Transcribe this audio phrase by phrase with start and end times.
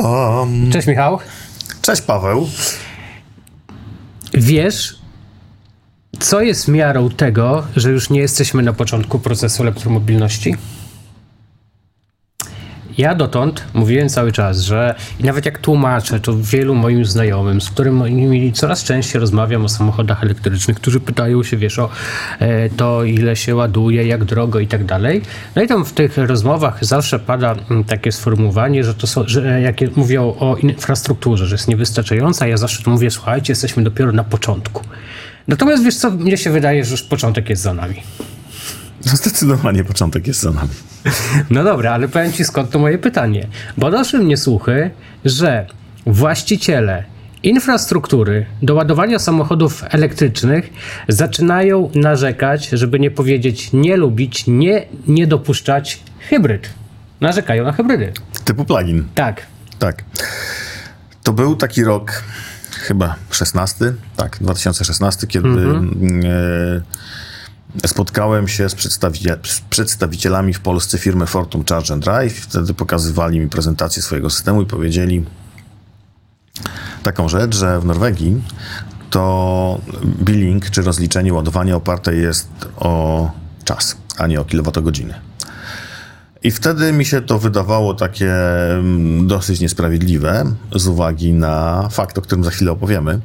[0.00, 1.18] Um, Cześć Michał.
[1.82, 2.48] cześć Paweł.
[4.34, 4.98] Wiesz,
[6.20, 10.56] co jest miarą tego, że już nie jesteśmy na początku procesu elektromobilności?
[12.98, 17.70] Ja dotąd mówiłem cały czas, że i nawet jak tłumaczę to wielu moim znajomym, z
[17.70, 21.88] którymi coraz częściej rozmawiam o samochodach elektrycznych, którzy pytają się, wiesz, o
[22.38, 25.22] e, to ile się ładuje, jak drogo i tak dalej.
[25.56, 29.60] No i tam w tych rozmowach zawsze pada mm, takie sformułowanie, że to są, że
[29.60, 34.82] jak mówią o infrastrukturze, że jest niewystarczająca, ja zawsze mówię, słuchajcie, jesteśmy dopiero na początku.
[35.48, 38.02] Natomiast wiesz co, mnie się wydaje, że już początek jest za nami.
[39.06, 40.68] No zdecydowanie początek jest za nami.
[41.50, 43.46] No dobra, ale powiem ci skąd to moje pytanie.
[43.76, 44.90] Bo doszły mnie słuchy,
[45.24, 45.66] że
[46.06, 47.04] właściciele
[47.42, 50.70] infrastruktury do ładowania samochodów elektrycznych
[51.08, 56.70] zaczynają narzekać, żeby nie powiedzieć nie lubić, nie, nie dopuszczać hybryd.
[57.20, 58.12] Narzekają na hybrydy.
[58.44, 59.04] Typu plugin.
[59.14, 59.42] Tak.
[59.78, 60.04] Tak.
[61.22, 62.22] To był taki rok,
[62.70, 66.82] chyba 16, tak, 2016, kiedy e,
[67.86, 72.34] spotkałem się z, przedstawicie, z przedstawicielami w Polsce firmy Fortum Charge and Drive.
[72.34, 75.24] Wtedy pokazywali mi prezentację swojego systemu i powiedzieli
[77.02, 78.42] taką rzecz, że w Norwegii
[79.10, 83.30] to billing czy rozliczenie ładowania oparte jest o
[83.64, 85.14] czas, a nie o kilowatogodziny.
[86.42, 88.34] I wtedy mi się to wydawało takie
[88.74, 93.20] mm, dosyć niesprawiedliwe z uwagi na fakt, o którym za chwilę opowiemy.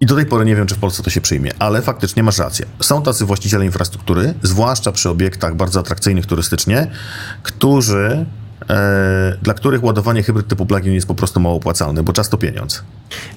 [0.00, 2.38] I do tej pory nie wiem, czy w Polsce to się przyjmie, ale faktycznie masz
[2.38, 2.66] rację.
[2.80, 6.86] Są tacy właściciele infrastruktury, zwłaszcza przy obiektach bardzo atrakcyjnych turystycznie,
[7.42, 8.26] którzy,
[8.70, 12.38] e, dla których ładowanie hybryd typu plug-in jest po prostu mało opłacalne, bo czas to
[12.38, 12.82] pieniądz.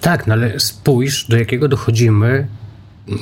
[0.02, 2.48] Tak, no ale spójrz, do jakiego dochodzimy,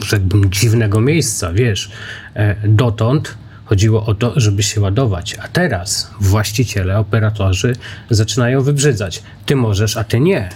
[0.06, 1.92] rzekłbym, dziwnego miejsca, wiesz.
[2.36, 7.76] E, Dotąd chodziło o to, żeby się ładować, a teraz właściciele, operatorzy
[8.10, 9.24] zaczynają wybrzydzać.
[9.46, 10.50] Ty możesz, a ty nie.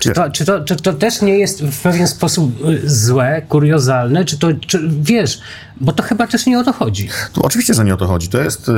[0.00, 4.24] Czy to, czy to, czy to też nie jest w pewien sposób y, złe, kuriozalne?
[4.24, 5.40] Czy to, czy, wiesz,
[5.80, 7.08] bo to chyba też nie o to chodzi.
[7.32, 8.28] To oczywiście, że nie o to chodzi.
[8.28, 8.72] To jest, y,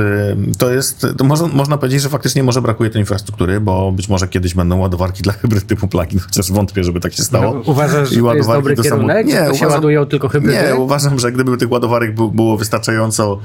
[0.57, 4.27] to jest to można, można powiedzieć, że faktycznie może brakuje tej infrastruktury, bo być może
[4.27, 7.53] kiedyś będą ładowarki dla hybryd typu plug-in, chociaż wątpię, żeby tak się stało.
[7.53, 9.27] No, Uważasz, że to jest dobry do kierunek?
[9.27, 10.61] Nie, to się ładują tylko hybrydy?
[10.63, 13.39] Nie, uważam, że gdyby tych ładowarek było wystarczająco,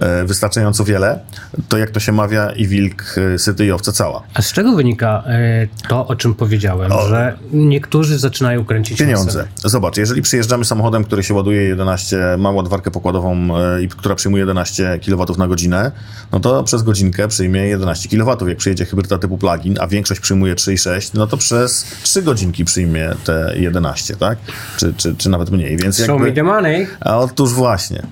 [0.00, 1.20] e, wystarczająco wiele,
[1.68, 4.22] to jak to się mawia i wilk e, syty i owca cała.
[4.34, 9.38] A z czego wynika e, to, o czym powiedziałem, że niektórzy zaczynają kręcić Pieniądze.
[9.38, 9.70] nosem?
[9.70, 14.40] Zobacz, jeżeli przyjeżdżamy samochodem, który się ładuje 11, ma ładowarkę pokładową e, i która przyjmuje
[14.40, 15.92] 11 kW na godzinę,
[16.32, 18.48] no to przez godzinkę przyjmie 11 kW.
[18.48, 23.10] Jak przyjedzie hybryda typu plug-in, a większość przyjmuje 3,6, no to przez 3 godzinki przyjmie
[23.24, 24.38] te 11, tak?
[24.76, 25.76] Czy, czy, czy nawet mniej.
[25.76, 26.86] Więc Show me the money.
[27.00, 28.02] A otóż właśnie.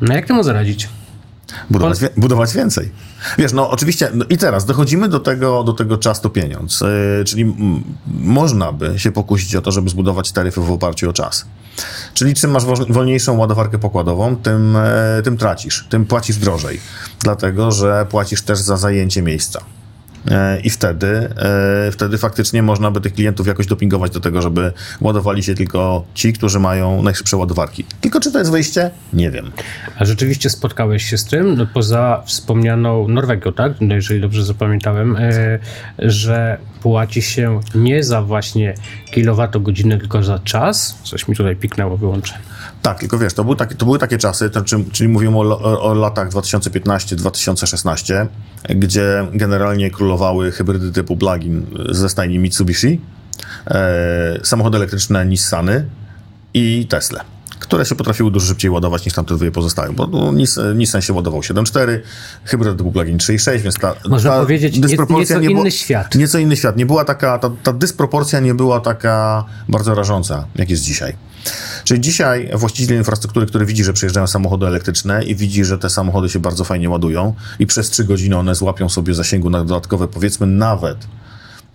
[0.00, 0.88] No jak temu zaradzić?
[1.70, 2.90] Budować, wie, budować więcej.
[3.38, 6.80] Wiesz, no oczywiście, no i teraz dochodzimy do tego, do tego czas to pieniądz.
[6.80, 7.54] Yy, czyli
[8.06, 11.46] można by się pokusić o to, żeby zbudować taryfy w oparciu o czas.
[12.14, 16.80] Czyli czym masz wo- wolniejszą ładowarkę pokładową, tym, e, tym tracisz, tym płacisz drożej.
[17.20, 19.60] Dlatego, że płacisz też za zajęcie miejsca.
[20.30, 24.72] E, I wtedy, e, wtedy faktycznie można by tych klientów jakoś dopingować do tego, żeby
[25.00, 27.84] ładowali się tylko ci, którzy mają najszybsze ładowarki.
[28.00, 28.90] Tylko czy to jest wyjście?
[29.12, 29.50] Nie wiem.
[29.98, 33.72] A rzeczywiście spotkałeś się z tym, no poza wspomnianą Norwegią, tak?
[33.80, 35.58] No jeżeli dobrze zapamiętałem, e,
[35.98, 38.74] że płaci się nie za właśnie
[39.10, 40.98] kilowatogodzinę, tylko za czas.
[41.02, 42.34] Coś mi tutaj piknęło, wyłączę.
[42.82, 45.82] Tak, tylko wiesz, to, był taki, to były takie czasy, to, czy, czyli mówimy o,
[45.82, 48.26] o latach 2015-2016,
[48.68, 53.00] gdzie generalnie królowały hybrydy typu plug-in ze stajni Mitsubishi,
[53.66, 55.86] e, samochody elektryczne Nissany
[56.54, 57.24] i Tesla,
[57.66, 61.12] które się potrafiły dużo szybciej ładować niż tamte dwie pozostałe, bo no, Nis, Nissan się
[61.12, 61.98] ładował 7.4,
[62.44, 66.14] hybryd typu plug-in 3.6, więc ta, Można ta powiedzieć, dysproporcja nieco nie była- inny świat.
[66.14, 66.76] Nieco inny świat.
[66.76, 71.16] Nie była taka, ta, ta dysproporcja nie była taka bardzo rażąca, jak jest dzisiaj.
[71.84, 76.28] Czyli dzisiaj właściciel infrastruktury, który widzi, że przyjeżdżają samochody elektryczne i widzi, że te samochody
[76.28, 80.46] się bardzo fajnie ładują i przez 3 godziny one złapią sobie zasięgu na dodatkowe, powiedzmy
[80.46, 80.98] nawet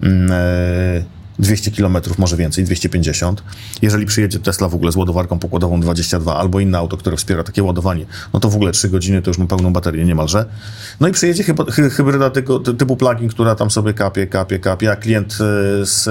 [0.03, 1.03] e,
[1.41, 3.43] 200 km, może więcej, 250.
[3.81, 7.63] Jeżeli przyjedzie Tesla w ogóle z ładowarką pokładową 22 albo inne auto, które wspiera takie
[7.63, 10.45] ładowanie, no to w ogóle 3 godziny to już ma pełną baterię niemalże.
[10.99, 11.43] No i przyjedzie
[11.91, 15.35] hybryda typu, typu plug-in, która tam sobie kapie, kapie, kapie, a klient e,
[15.85, 16.03] z,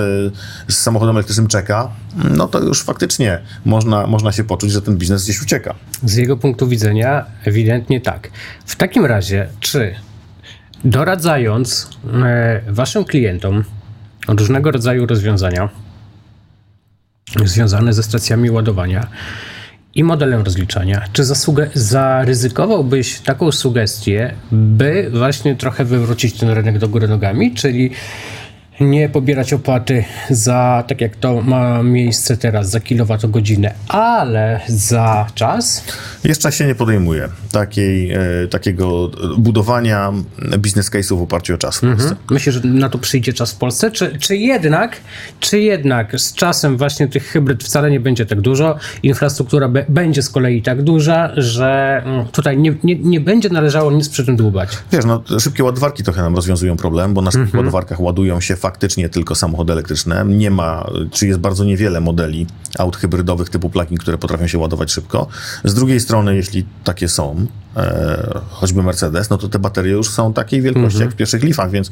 [0.69, 1.91] z samochodem elektrycznym czeka,
[2.31, 5.75] no to już faktycznie można, można się poczuć, że ten biznes gdzieś ucieka.
[6.05, 8.31] Z jego punktu widzenia ewidentnie tak.
[8.67, 9.95] W takim razie, czy
[10.85, 11.89] doradzając
[12.25, 13.65] e, waszym klientom
[14.29, 15.69] różnego rodzaju rozwiązania
[17.45, 19.07] związane ze stacjami ładowania,
[19.95, 21.05] i modelem rozliczania.
[21.13, 21.23] Czy
[21.75, 27.91] zaryzykowałbyś taką sugestię, by właśnie trochę wywrócić ten rynek do góry nogami, czyli
[28.81, 35.85] nie pobierać opłaty za, tak jak to ma miejsce teraz, za kilowatogodzinę, ale za czas?
[36.25, 38.19] Jeszcze się nie podejmuje takiej, e,
[38.51, 40.13] takiego budowania
[40.59, 42.09] biznes case'ów w oparciu o czas w Polsce.
[42.09, 42.17] Mhm.
[42.31, 44.97] Myślę, że na to przyjdzie czas w Polsce, czy, czy jednak,
[45.41, 50.23] czy jednak z czasem właśnie tych hybryd wcale nie będzie tak dużo, infrastruktura be, będzie
[50.23, 54.37] z kolei tak duża, że mm, tutaj nie, nie, nie będzie należało nic przy tym
[54.37, 54.79] dłubać.
[54.93, 57.65] Wiesz, no szybkie ładowarki trochę nam rozwiązują problem, bo na szybkich mhm.
[57.65, 60.25] ładowarkach ładują się faktycznie tylko samochody elektryczne.
[60.27, 62.47] Nie ma, czy jest bardzo niewiele modeli
[62.79, 65.27] aut hybrydowych typu plug-in, które potrafią się ładować szybko.
[65.65, 67.47] Z drugiej strony, jeśli takie są,
[67.77, 71.01] e, choćby Mercedes, no to te baterie już są takiej wielkości mm -hmm.
[71.01, 71.91] jak w pierwszych Leafach, więc,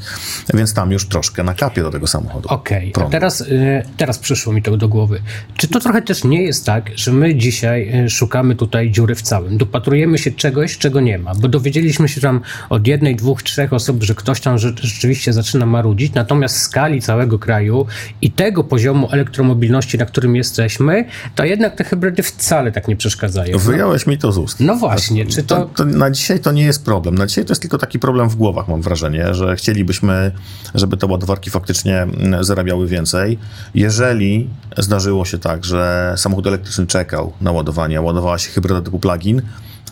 [0.54, 2.48] więc tam już troszkę nakapie do tego samochodu.
[2.48, 3.10] Okej, okay.
[3.10, 5.22] teraz, y, teraz przyszło mi to do głowy.
[5.56, 9.22] Czy to trochę też nie jest tak, że my dzisiaj y, szukamy tutaj dziury w
[9.22, 13.72] całym, dopatrujemy się czegoś, czego nie ma, bo dowiedzieliśmy się tam od jednej, dwóch, trzech
[13.72, 17.86] osób, że ktoś tam rzeczywiście zaczyna marudzić, natomiast w skali całego kraju
[18.22, 21.04] i tego poziomu elektromobilności, na którym jesteśmy,
[21.34, 23.58] to jednak te hybrydy wcale tak nie przeszkadzają.
[23.58, 24.06] Wyjąłeś?
[24.08, 24.60] Mi to z ust.
[24.60, 25.56] No właśnie, czy to...
[25.56, 25.66] to...
[25.66, 25.84] to...
[25.84, 27.14] Na dzisiaj to nie jest problem.
[27.14, 30.32] Na dzisiaj to jest tylko taki problem w głowach, mam wrażenie, że chcielibyśmy,
[30.75, 33.38] żeby te ładowarki faktycznie mm, zarabiały więcej.
[33.75, 38.99] Jeżeli zdarzyło się tak, że samochód elektryczny czekał na ładowanie, a ładowała się hybryda typu
[38.99, 39.43] plug-in,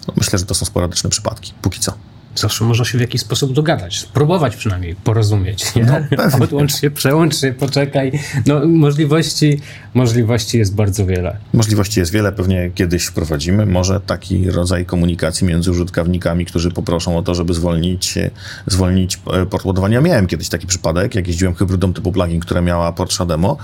[0.09, 1.93] no myślę, że to są sporadyczne przypadki, póki co
[2.41, 5.75] zawsze można się w jakiś sposób dogadać, spróbować przynajmniej porozumieć.
[5.75, 5.83] Nie?
[5.85, 5.99] No,
[6.45, 8.13] Odłącz się, przełącz się, poczekaj.
[8.47, 9.61] No, możliwości,
[9.95, 11.37] możliwości jest bardzo wiele.
[11.53, 13.67] Możliwości jest wiele, pewnie kiedyś wprowadzimy.
[13.67, 18.15] Może taki rodzaj komunikacji między użytkownikami, którzy poproszą o to, żeby zwolnić,
[18.67, 20.01] zwolnić e, port ładowania.
[20.01, 23.57] Miałem kiedyś taki przypadek, jak jeździłem hybrydą typu plugin, która miała Porsche Demo,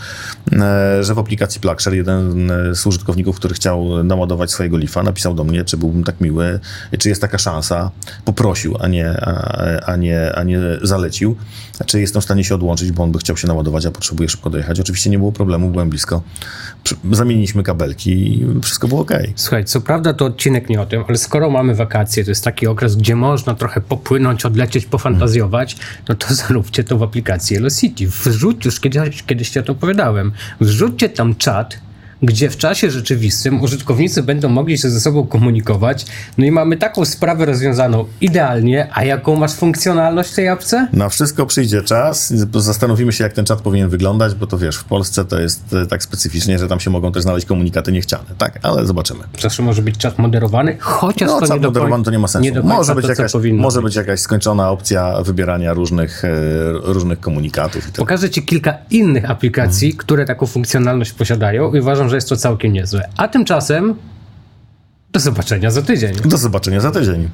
[0.53, 5.45] e, że w aplikacji Plugshare jeden z użytkowników, który chciał naładować swojego Leafa, napisał do
[5.45, 6.61] mnie, czy byłbym tak miły,
[6.99, 7.91] czy jest taka szansa,
[8.25, 11.37] poprosił poprosił, a nie, a, a, nie, a nie zalecił.
[11.87, 14.51] Czy jestem w stanie się odłączyć, bo on by chciał się naładować, a potrzebuje szybko
[14.51, 14.81] dojechać.
[14.81, 16.23] Oczywiście nie było problemu, byłem blisko.
[17.13, 19.13] Zamieniliśmy kabelki i wszystko było ok.
[19.37, 22.67] Słuchaj, co prawda to odcinek nie o tym, ale skoro mamy wakacje, to jest taki
[22.67, 25.77] okres, gdzie można trochę popłynąć, odlecieć, pofantazjować,
[26.09, 28.07] no to zalubcie to w aplikacji City.
[28.07, 31.79] Wrzuć, już kiedyś, kiedyś ci o to opowiadałem, wrzućcie tam czat,
[32.23, 36.07] gdzie w czasie rzeczywistym użytkownicy będą mogli się ze sobą komunikować.
[36.39, 38.89] No i mamy taką sprawę rozwiązaną idealnie.
[38.93, 40.89] A jaką masz funkcjonalność w tej apce?
[40.93, 42.33] Na wszystko przyjdzie czas.
[42.55, 45.87] Zastanowimy się, jak ten czat powinien wyglądać, bo to wiesz, w Polsce to jest e,
[45.87, 48.25] tak specyficznie, że tam się mogą też znaleźć komunikaty niechciane.
[48.39, 49.21] Tak, ale zobaczymy.
[49.41, 52.55] Zawsze może być czat moderowany, chociaż no, to czat nie moderowany to nie ma sensu.
[52.55, 56.29] Nie może być, to, jakaś, może być jakaś skończona opcja wybierania różnych, e,
[56.73, 57.85] różnych komunikatów.
[57.85, 57.95] Tak.
[57.95, 59.99] Pokażę Ci kilka innych aplikacji, hmm.
[59.99, 63.09] które taką funkcjonalność posiadają i uważam, że jest to całkiem niezłe.
[63.17, 63.95] A tymczasem
[65.13, 66.15] do zobaczenia za tydzień.
[66.25, 67.29] Do zobaczenia za tydzień.